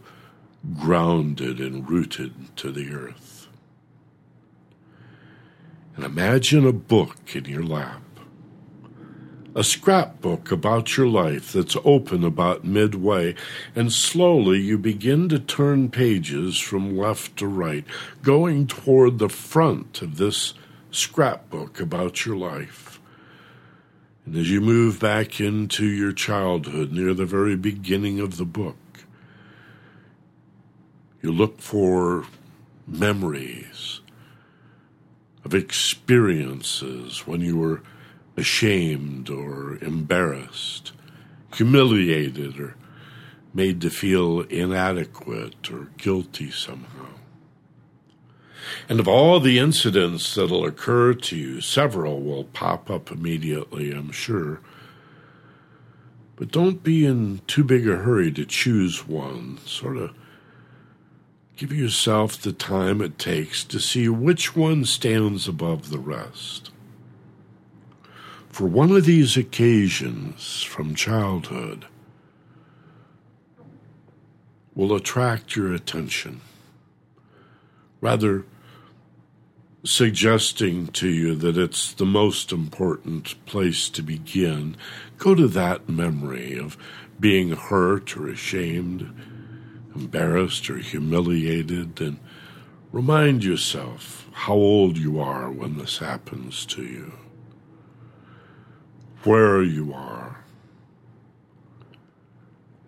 grounded 0.79 1.59
and 1.59 1.89
rooted 1.89 2.55
to 2.57 2.71
the 2.71 2.93
earth. 2.93 3.30
And 5.95 6.05
imagine 6.05 6.65
a 6.65 6.71
book 6.71 7.35
in 7.35 7.45
your 7.45 7.63
lap, 7.63 8.01
a 9.53 9.63
scrapbook 9.63 10.51
about 10.51 10.95
your 10.95 11.07
life 11.07 11.51
that's 11.51 11.75
open 11.83 12.23
about 12.23 12.63
midway, 12.63 13.35
and 13.75 13.91
slowly 13.91 14.59
you 14.59 14.77
begin 14.77 15.27
to 15.29 15.39
turn 15.39 15.89
pages 15.89 16.57
from 16.57 16.97
left 16.97 17.37
to 17.37 17.47
right, 17.47 17.85
going 18.21 18.67
toward 18.67 19.19
the 19.19 19.29
front 19.29 20.01
of 20.01 20.17
this 20.17 20.53
scrapbook 20.91 21.79
about 21.79 22.25
your 22.25 22.37
life. 22.37 22.99
And 24.25 24.35
as 24.35 24.51
you 24.51 24.61
move 24.61 24.99
back 24.99 25.39
into 25.39 25.85
your 25.85 26.13
childhood 26.13 26.91
near 26.91 27.13
the 27.13 27.25
very 27.25 27.55
beginning 27.55 28.19
of 28.19 28.37
the 28.37 28.45
book, 28.45 28.77
you 31.21 31.31
look 31.31 31.59
for 31.59 32.25
memories 32.87 34.00
of 35.43 35.53
experiences 35.53 37.25
when 37.27 37.41
you 37.41 37.57
were 37.57 37.81
ashamed 38.37 39.29
or 39.29 39.77
embarrassed, 39.81 40.91
humiliated 41.53 42.59
or 42.59 42.75
made 43.53 43.81
to 43.81 43.89
feel 43.89 44.41
inadequate 44.41 45.71
or 45.71 45.89
guilty 45.97 46.49
somehow. 46.49 47.07
And 48.87 48.99
of 48.99 49.07
all 49.07 49.39
the 49.39 49.59
incidents 49.59 50.35
that'll 50.35 50.65
occur 50.65 51.13
to 51.13 51.35
you, 51.35 51.61
several 51.61 52.21
will 52.21 52.45
pop 52.45 52.89
up 52.89 53.11
immediately, 53.11 53.91
I'm 53.91 54.11
sure. 54.11 54.61
But 56.35 56.51
don't 56.51 56.83
be 56.83 57.05
in 57.05 57.41
too 57.47 57.63
big 57.63 57.87
a 57.87 57.97
hurry 57.97 58.31
to 58.31 58.45
choose 58.45 59.07
one. 59.07 59.59
Sort 59.65 59.97
of 59.97 60.13
Give 61.55 61.71
yourself 61.71 62.41
the 62.41 62.53
time 62.53 63.01
it 63.01 63.19
takes 63.19 63.63
to 63.65 63.79
see 63.79 64.09
which 64.09 64.55
one 64.55 64.85
stands 64.85 65.47
above 65.47 65.89
the 65.89 65.99
rest. 65.99 66.71
For 68.49 68.67
one 68.67 68.91
of 68.91 69.05
these 69.05 69.37
occasions 69.37 70.63
from 70.63 70.95
childhood 70.95 71.85
will 74.75 74.93
attract 74.93 75.55
your 75.55 75.73
attention, 75.73 76.41
rather 78.01 78.45
suggesting 79.83 80.87
to 80.87 81.07
you 81.07 81.35
that 81.35 81.57
it's 81.57 81.93
the 81.93 82.05
most 82.05 82.51
important 82.51 83.43
place 83.45 83.89
to 83.89 84.01
begin. 84.01 84.75
Go 85.17 85.33
to 85.33 85.47
that 85.47 85.89
memory 85.89 86.57
of 86.57 86.77
being 87.19 87.51
hurt 87.51 88.15
or 88.15 88.29
ashamed, 88.29 89.13
embarrassed 89.95 90.69
or 90.69 90.77
humiliated, 90.77 91.99
and 92.01 92.19
remind 92.91 93.43
yourself 93.43 94.29
how 94.31 94.53
old 94.53 94.97
you 94.97 95.19
are 95.19 95.51
when 95.51 95.77
this 95.77 95.99
happens 95.99 96.65
to 96.65 96.83
you, 96.83 97.13
where 99.23 99.61
you 99.61 99.93
are, 99.93 100.43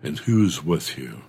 and 0.02 0.18
who's 0.20 0.64
with 0.64 0.98
you. 0.98 1.22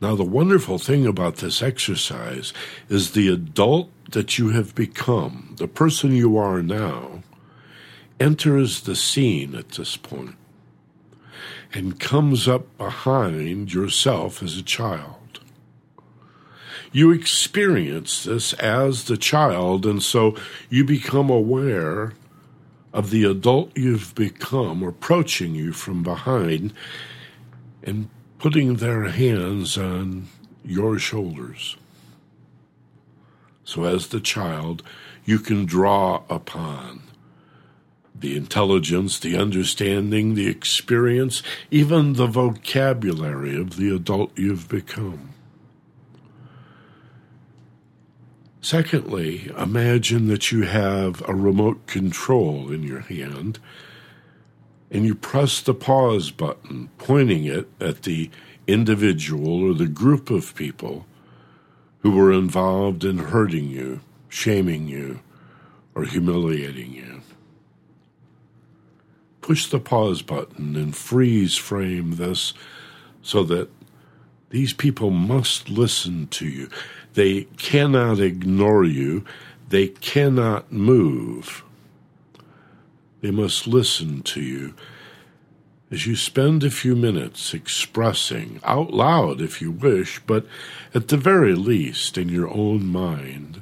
Now, 0.00 0.16
the 0.16 0.24
wonderful 0.24 0.78
thing 0.78 1.06
about 1.06 1.36
this 1.36 1.62
exercise 1.62 2.52
is 2.88 3.12
the 3.12 3.28
adult 3.28 3.88
that 4.10 4.36
you 4.36 4.48
have 4.48 4.74
become, 4.74 5.54
the 5.58 5.68
person 5.68 6.16
you 6.16 6.36
are 6.36 6.60
now, 6.60 7.22
enters 8.18 8.80
the 8.80 8.96
scene 8.96 9.54
at 9.54 9.70
this 9.70 9.96
point 9.96 10.34
and 11.72 11.98
comes 11.98 12.46
up 12.48 12.76
behind 12.78 13.72
yourself 13.72 14.42
as 14.42 14.56
a 14.56 14.62
child. 14.62 15.40
You 16.92 17.10
experience 17.10 18.24
this 18.24 18.52
as 18.54 19.04
the 19.04 19.16
child, 19.16 19.86
and 19.86 20.02
so 20.02 20.36
you 20.68 20.84
become 20.84 21.30
aware 21.30 22.12
of 22.92 23.10
the 23.10 23.24
adult 23.24 23.76
you've 23.76 24.14
become 24.14 24.82
approaching 24.82 25.54
you 25.54 25.72
from 25.72 26.02
behind 26.02 26.74
and 27.82 28.10
putting 28.38 28.76
their 28.76 29.04
hands 29.04 29.78
on 29.78 30.28
your 30.64 30.98
shoulders. 30.98 31.76
So, 33.64 33.84
as 33.84 34.08
the 34.08 34.20
child, 34.20 34.82
you 35.24 35.38
can 35.38 35.64
draw 35.64 36.22
upon 36.28 37.02
the 38.14 38.36
intelligence, 38.36 39.18
the 39.18 39.36
understanding, 39.36 40.34
the 40.34 40.48
experience, 40.48 41.42
even 41.70 42.14
the 42.14 42.26
vocabulary 42.26 43.58
of 43.58 43.76
the 43.76 43.94
adult 43.94 44.36
you've 44.38 44.68
become. 44.68 45.30
Secondly, 48.60 49.50
imagine 49.58 50.28
that 50.28 50.52
you 50.52 50.62
have 50.62 51.20
a 51.28 51.34
remote 51.34 51.86
control 51.88 52.70
in 52.70 52.84
your 52.84 53.00
hand 53.00 53.58
and 54.88 55.04
you 55.04 55.16
press 55.16 55.60
the 55.60 55.74
pause 55.74 56.30
button, 56.30 56.88
pointing 56.96 57.44
it 57.44 57.68
at 57.80 58.02
the 58.02 58.30
individual 58.68 59.64
or 59.68 59.74
the 59.74 59.88
group 59.88 60.30
of 60.30 60.54
people 60.54 61.06
who 62.00 62.12
were 62.12 62.32
involved 62.32 63.04
in 63.04 63.18
hurting 63.18 63.68
you, 63.68 64.00
shaming 64.28 64.86
you, 64.86 65.20
or 65.94 66.04
humiliating 66.04 66.92
you. 66.92 67.11
Push 69.42 69.66
the 69.66 69.78
pause 69.78 70.22
button 70.22 70.74
and 70.76 70.96
freeze 70.96 71.56
frame 71.56 72.16
this 72.16 72.54
so 73.20 73.42
that 73.44 73.68
these 74.50 74.72
people 74.72 75.10
must 75.10 75.68
listen 75.68 76.28
to 76.28 76.46
you. 76.46 76.70
They 77.14 77.42
cannot 77.58 78.20
ignore 78.20 78.84
you. 78.84 79.24
They 79.68 79.88
cannot 79.88 80.72
move. 80.72 81.64
They 83.20 83.30
must 83.30 83.66
listen 83.66 84.22
to 84.22 84.40
you 84.40 84.74
as 85.92 86.06
you 86.06 86.16
spend 86.16 86.64
a 86.64 86.70
few 86.70 86.96
minutes 86.96 87.52
expressing, 87.52 88.60
out 88.64 88.92
loud 88.92 89.42
if 89.42 89.60
you 89.60 89.70
wish, 89.70 90.20
but 90.26 90.46
at 90.94 91.08
the 91.08 91.18
very 91.18 91.54
least 91.54 92.16
in 92.16 92.30
your 92.30 92.48
own 92.48 92.86
mind, 92.86 93.60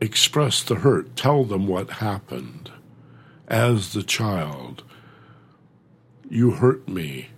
express 0.00 0.62
the 0.62 0.76
hurt, 0.76 1.16
tell 1.16 1.44
them 1.44 1.66
what 1.66 1.90
happened. 1.90 2.71
As 3.52 3.92
the 3.92 4.02
child, 4.02 4.82
you 6.30 6.52
hurt 6.52 6.88
me. 6.88 7.28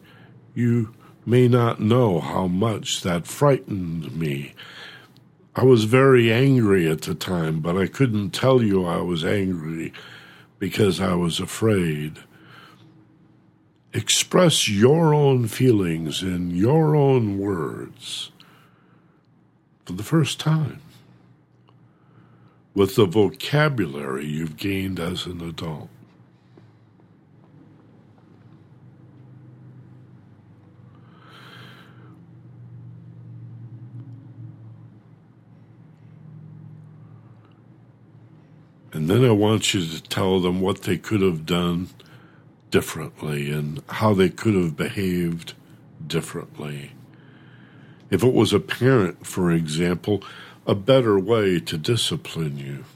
You 0.54 0.94
may 1.26 1.48
not 1.48 1.80
know 1.80 2.20
how 2.20 2.46
much 2.46 3.02
that 3.02 3.26
frightened 3.26 4.16
me. 4.16 4.54
I 5.56 5.64
was 5.64 5.84
very 5.84 6.32
angry 6.32 6.88
at 6.88 7.02
the 7.02 7.16
time, 7.16 7.58
but 7.58 7.76
I 7.76 7.88
couldn't 7.88 8.30
tell 8.30 8.62
you 8.62 8.86
I 8.86 8.98
was 8.98 9.24
angry 9.24 9.92
because 10.60 11.00
I 11.00 11.14
was 11.14 11.40
afraid. 11.40 12.20
Express 13.92 14.68
your 14.68 15.12
own 15.12 15.48
feelings 15.48 16.22
in 16.22 16.52
your 16.52 16.94
own 16.94 17.40
words 17.40 18.30
for 19.84 19.94
the 19.94 20.04
first 20.04 20.38
time 20.38 20.80
with 22.72 22.94
the 22.94 23.04
vocabulary 23.04 24.26
you've 24.26 24.56
gained 24.56 25.00
as 25.00 25.26
an 25.26 25.40
adult. 25.40 25.88
And 39.04 39.10
then 39.10 39.24
I 39.26 39.32
want 39.32 39.74
you 39.74 39.84
to 39.84 40.02
tell 40.02 40.40
them 40.40 40.62
what 40.62 40.84
they 40.84 40.96
could 40.96 41.20
have 41.20 41.44
done 41.44 41.88
differently 42.70 43.50
and 43.50 43.82
how 43.86 44.14
they 44.14 44.30
could 44.30 44.54
have 44.54 44.78
behaved 44.78 45.52
differently. 46.06 46.92
If 48.08 48.24
it 48.24 48.32
was 48.32 48.54
a 48.54 48.60
parent, 48.60 49.26
for 49.26 49.52
example, 49.52 50.24
a 50.66 50.74
better 50.74 51.18
way 51.18 51.60
to 51.60 51.76
discipline 51.76 52.56
you. 52.56 52.86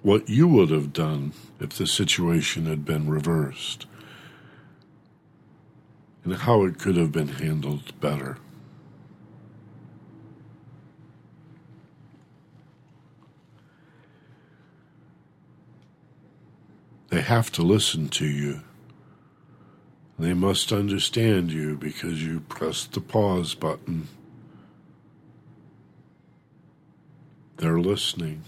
What 0.00 0.30
you 0.30 0.48
would 0.48 0.70
have 0.70 0.94
done 0.94 1.34
if 1.60 1.74
the 1.74 1.86
situation 1.86 2.64
had 2.64 2.86
been 2.86 3.06
reversed, 3.10 3.84
and 6.24 6.32
how 6.36 6.64
it 6.64 6.78
could 6.78 6.96
have 6.96 7.12
been 7.12 7.28
handled 7.28 8.00
better. 8.00 8.38
They 17.08 17.22
have 17.22 17.50
to 17.52 17.62
listen 17.62 18.08
to 18.10 18.26
you. 18.26 18.60
They 20.18 20.34
must 20.34 20.72
understand 20.72 21.52
you 21.52 21.76
because 21.76 22.22
you 22.22 22.40
pressed 22.40 22.92
the 22.92 23.00
pause 23.00 23.54
button. 23.54 24.08
They're 27.56 27.80
listening. 27.80 28.42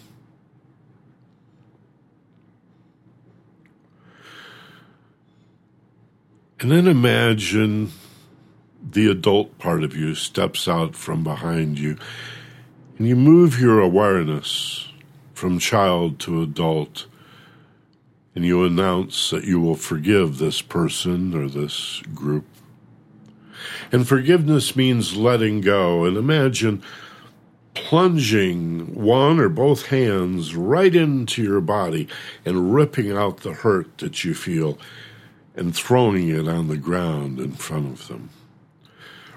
And 6.60 6.70
then 6.70 6.86
imagine 6.86 7.92
the 8.82 9.10
adult 9.10 9.58
part 9.58 9.82
of 9.82 9.96
you 9.96 10.14
steps 10.14 10.68
out 10.68 10.94
from 10.94 11.24
behind 11.24 11.78
you 11.78 11.96
and 12.98 13.08
you 13.08 13.16
move 13.16 13.58
your 13.58 13.80
awareness 13.80 14.88
from 15.32 15.58
child 15.58 16.18
to 16.20 16.42
adult 16.42 17.06
and 18.34 18.44
you 18.44 18.64
announce 18.64 19.30
that 19.30 19.44
you 19.44 19.60
will 19.60 19.74
forgive 19.74 20.38
this 20.38 20.62
person 20.62 21.34
or 21.34 21.48
this 21.48 22.00
group. 22.14 22.46
And 23.92 24.06
forgiveness 24.06 24.76
means 24.76 25.16
letting 25.16 25.60
go. 25.60 26.04
And 26.04 26.16
imagine 26.16 26.82
plunging 27.74 28.94
one 28.94 29.38
or 29.38 29.48
both 29.48 29.86
hands 29.86 30.54
right 30.54 30.94
into 30.94 31.42
your 31.42 31.60
body 31.60 32.08
and 32.44 32.74
ripping 32.74 33.12
out 33.12 33.38
the 33.38 33.52
hurt 33.52 33.98
that 33.98 34.24
you 34.24 34.34
feel 34.34 34.78
and 35.54 35.74
throwing 35.74 36.28
it 36.28 36.48
on 36.48 36.68
the 36.68 36.76
ground 36.76 37.38
in 37.38 37.52
front 37.52 37.86
of 37.92 38.08
them. 38.08 38.30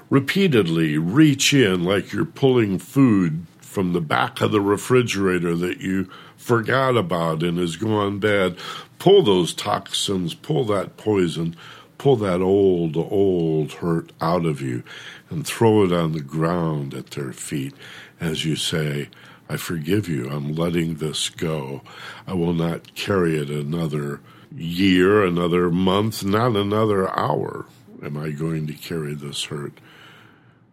Repeatedly 0.09 0.97
reach 0.97 1.53
in 1.53 1.83
like 1.83 2.13
you're 2.13 2.25
pulling 2.25 2.77
food 2.77 3.45
from 3.59 3.93
the 3.93 4.01
back 4.01 4.39
of 4.39 4.51
the 4.51 4.61
refrigerator 4.61 5.55
that 5.55 5.81
you 5.81 6.07
forgot 6.43 6.97
about 6.97 7.41
and 7.41 7.57
has 7.57 7.77
gone 7.77 8.19
bad. 8.19 8.57
Pull 8.99 9.23
those 9.23 9.53
toxins, 9.53 10.33
pull 10.33 10.65
that 10.65 10.97
poison, 10.97 11.55
pull 11.97 12.17
that 12.17 12.41
old, 12.41 12.97
old 12.97 13.71
hurt 13.73 14.11
out 14.19 14.45
of 14.45 14.61
you 14.61 14.83
and 15.29 15.47
throw 15.47 15.83
it 15.83 15.93
on 15.93 16.11
the 16.11 16.21
ground 16.21 16.93
at 16.93 17.11
their 17.11 17.31
feet 17.33 17.73
as 18.19 18.45
you 18.45 18.55
say, 18.55 19.09
I 19.49 19.57
forgive 19.57 20.07
you. 20.07 20.29
I'm 20.29 20.53
letting 20.53 20.95
this 20.95 21.29
go. 21.29 21.81
I 22.25 22.33
will 22.33 22.53
not 22.53 22.95
carry 22.95 23.37
it 23.37 23.49
another 23.49 24.21
year, 24.55 25.23
another 25.23 25.69
month, 25.69 26.23
not 26.23 26.55
another 26.55 27.09
hour 27.17 27.65
am 28.01 28.17
I 28.17 28.31
going 28.31 28.67
to 28.67 28.73
carry 28.73 29.13
this 29.13 29.45
hurt. 29.45 29.79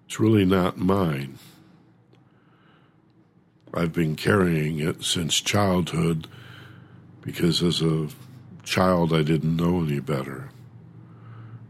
It's 0.06 0.20
really 0.20 0.44
not 0.44 0.78
mine. 0.78 1.38
I've 3.72 3.92
been 3.92 4.16
carrying 4.16 4.80
it 4.80 5.04
since 5.04 5.40
childhood 5.40 6.26
because 7.20 7.62
as 7.62 7.82
a 7.82 8.08
child 8.64 9.12
I 9.12 9.22
didn't 9.22 9.56
know 9.56 9.82
any 9.82 10.00
better. 10.00 10.50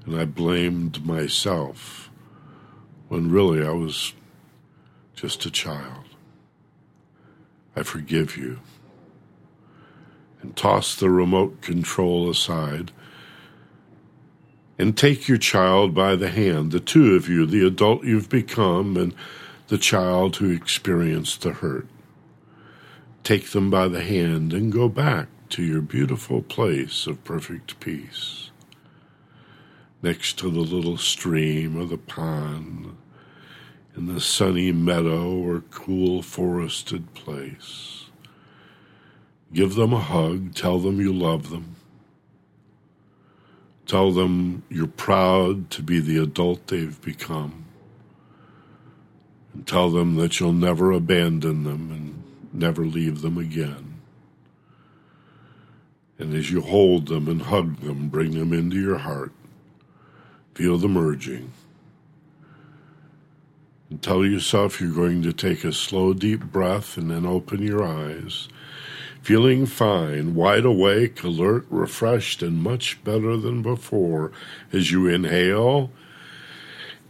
And 0.06 0.18
I 0.18 0.24
blamed 0.24 1.04
myself 1.04 2.10
when 3.08 3.30
really 3.30 3.66
I 3.66 3.72
was 3.72 4.14
just 5.14 5.44
a 5.44 5.50
child. 5.50 6.04
I 7.76 7.82
forgive 7.82 8.36
you. 8.36 8.60
And 10.40 10.56
toss 10.56 10.94
the 10.96 11.10
remote 11.10 11.60
control 11.60 12.30
aside 12.30 12.92
and 14.78 14.96
take 14.96 15.28
your 15.28 15.36
child 15.36 15.94
by 15.94 16.16
the 16.16 16.30
hand, 16.30 16.72
the 16.72 16.80
two 16.80 17.14
of 17.14 17.28
you, 17.28 17.44
the 17.44 17.66
adult 17.66 18.04
you've 18.04 18.30
become 18.30 18.96
and 18.96 19.14
the 19.70 19.78
child 19.78 20.35
who 20.37 20.50
experienced 20.50 21.42
the 21.42 21.52
hurt. 21.52 21.87
Take 23.22 23.50
them 23.50 23.70
by 23.70 23.87
the 23.87 24.02
hand 24.02 24.52
and 24.52 24.72
go 24.72 24.88
back 24.88 25.28
to 25.50 25.62
your 25.62 25.80
beautiful 25.80 26.42
place 26.42 27.06
of 27.06 27.22
perfect 27.22 27.78
peace. 27.78 28.50
Next 30.02 30.37
to 30.40 30.50
the 30.50 30.59
little 30.59 30.96
stream 30.96 31.80
or 31.80 31.87
the 31.87 31.98
pond, 31.98 32.96
in 33.96 34.12
the 34.12 34.20
sunny 34.20 34.72
meadow 34.72 35.30
or 35.30 35.61
cool 35.70 36.20
forested 36.20 37.14
place. 37.14 38.06
Give 39.52 39.76
them 39.76 39.92
a 39.92 40.00
hug, 40.00 40.52
tell 40.52 40.80
them 40.80 41.00
you 41.00 41.12
love 41.12 41.50
them. 41.50 41.76
Tell 43.87 44.11
them 44.11 44.64
you're 44.68 44.88
proud 44.88 45.70
to 45.70 45.83
be 45.85 46.00
the 46.00 46.20
adult 46.20 46.66
they've 46.66 47.00
become. 47.00 47.66
And 49.52 49.66
tell 49.66 49.90
them 49.90 50.16
that 50.16 50.38
you'll 50.38 50.52
never 50.52 50.92
abandon 50.92 51.64
them 51.64 51.90
and 51.90 52.22
never 52.52 52.84
leave 52.84 53.22
them 53.22 53.38
again. 53.38 54.00
And 56.18 56.34
as 56.34 56.50
you 56.50 56.60
hold 56.60 57.08
them 57.08 57.28
and 57.28 57.42
hug 57.42 57.80
them, 57.80 58.08
bring 58.08 58.32
them 58.32 58.52
into 58.52 58.80
your 58.80 58.98
heart. 58.98 59.32
Feel 60.54 60.76
them 60.78 60.96
urging. 60.96 61.52
And 63.88 64.02
tell 64.02 64.24
yourself 64.24 64.80
you're 64.80 64.92
going 64.92 65.22
to 65.22 65.32
take 65.32 65.64
a 65.64 65.72
slow, 65.72 66.12
deep 66.12 66.44
breath 66.44 66.96
and 66.96 67.10
then 67.10 67.26
open 67.26 67.62
your 67.62 67.82
eyes 67.82 68.48
feeling 69.22 69.66
fine, 69.66 70.34
wide 70.34 70.64
awake, 70.64 71.22
alert, 71.22 71.66
refreshed, 71.68 72.42
and 72.42 72.62
much 72.62 73.02
better 73.04 73.36
than 73.36 73.62
before 73.62 74.32
as 74.72 74.90
you 74.90 75.06
inhale. 75.06 75.90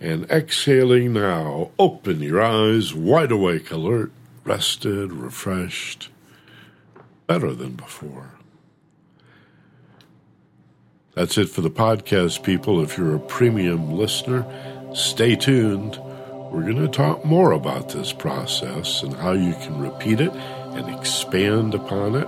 And 0.01 0.25
exhaling 0.31 1.13
now, 1.13 1.73
open 1.79 2.21
your 2.21 2.41
eyes, 2.41 2.95
wide 2.95 3.31
awake, 3.31 3.71
alert, 3.71 4.11
rested, 4.45 5.13
refreshed, 5.13 6.09
better 7.27 7.53
than 7.53 7.75
before. 7.75 8.31
That's 11.15 11.37
it 11.37 11.51
for 11.51 11.61
the 11.61 11.71
podcast, 11.71 12.43
people. 12.43 12.83
If 12.83 12.97
you're 12.97 13.15
a 13.15 13.21
premium 13.21 13.93
listener, 13.93 14.47
stay 14.95 15.37
tuned. 15.37 15.99
We're 16.51 16.63
going 16.63 16.77
to 16.77 16.89
talk 16.89 17.25
more 17.25 17.53
about 17.53 17.91
this 17.91 18.13
process 18.13 19.03
and 19.03 19.15
how 19.15 19.33
you 19.33 19.53
can 19.55 19.81
repeat 19.81 20.21
it 20.21 20.33
and 20.33 20.89
expand 20.99 21.75
upon 21.75 22.15
it 22.15 22.27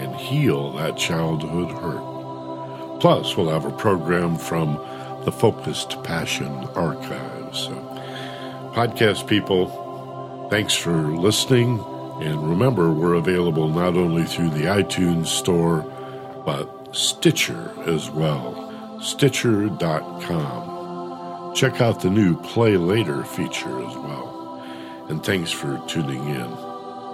and 0.00 0.14
heal 0.14 0.72
that 0.74 0.96
childhood 0.96 1.70
hurt. 1.72 3.00
Plus, 3.00 3.36
we'll 3.36 3.50
have 3.50 3.64
a 3.64 3.76
program 3.76 4.36
from 4.36 4.76
the 5.24 5.32
Focused 5.32 6.02
Passion 6.02 6.52
Archive. 6.74 7.54
So, 7.54 7.74
podcast 8.74 9.26
people, 9.26 10.48
thanks 10.50 10.74
for 10.74 10.92
listening. 10.92 11.78
And 12.20 12.48
remember, 12.48 12.90
we're 12.92 13.14
available 13.14 13.68
not 13.68 13.96
only 13.96 14.24
through 14.24 14.50
the 14.50 14.64
iTunes 14.64 15.26
Store, 15.28 15.82
but 16.44 16.94
Stitcher 16.94 17.72
as 17.86 18.10
well. 18.10 19.00
Stitcher.com. 19.00 20.70
Check 21.54 21.80
out 21.80 22.00
the 22.00 22.10
new 22.10 22.36
Play 22.42 22.76
Later 22.76 23.24
feature 23.24 23.80
as 23.86 23.96
well. 23.96 24.62
And 25.08 25.24
thanks 25.24 25.50
for 25.50 25.82
tuning 25.88 26.28
in 26.28 26.50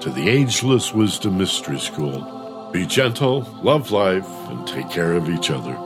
to 0.00 0.10
the 0.10 0.28
Ageless 0.28 0.92
Wisdom 0.92 1.38
Mystery 1.38 1.78
School. 1.78 2.68
Be 2.72 2.84
gentle, 2.84 3.42
love 3.62 3.90
life, 3.90 4.28
and 4.48 4.66
take 4.66 4.90
care 4.90 5.14
of 5.14 5.30
each 5.30 5.50
other. 5.50 5.76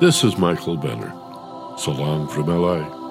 This 0.00 0.24
is 0.24 0.36
Michael 0.36 0.76
Benner. 0.76 1.21
Long 1.92 2.28
from 2.28 2.46
LA. 2.46 3.01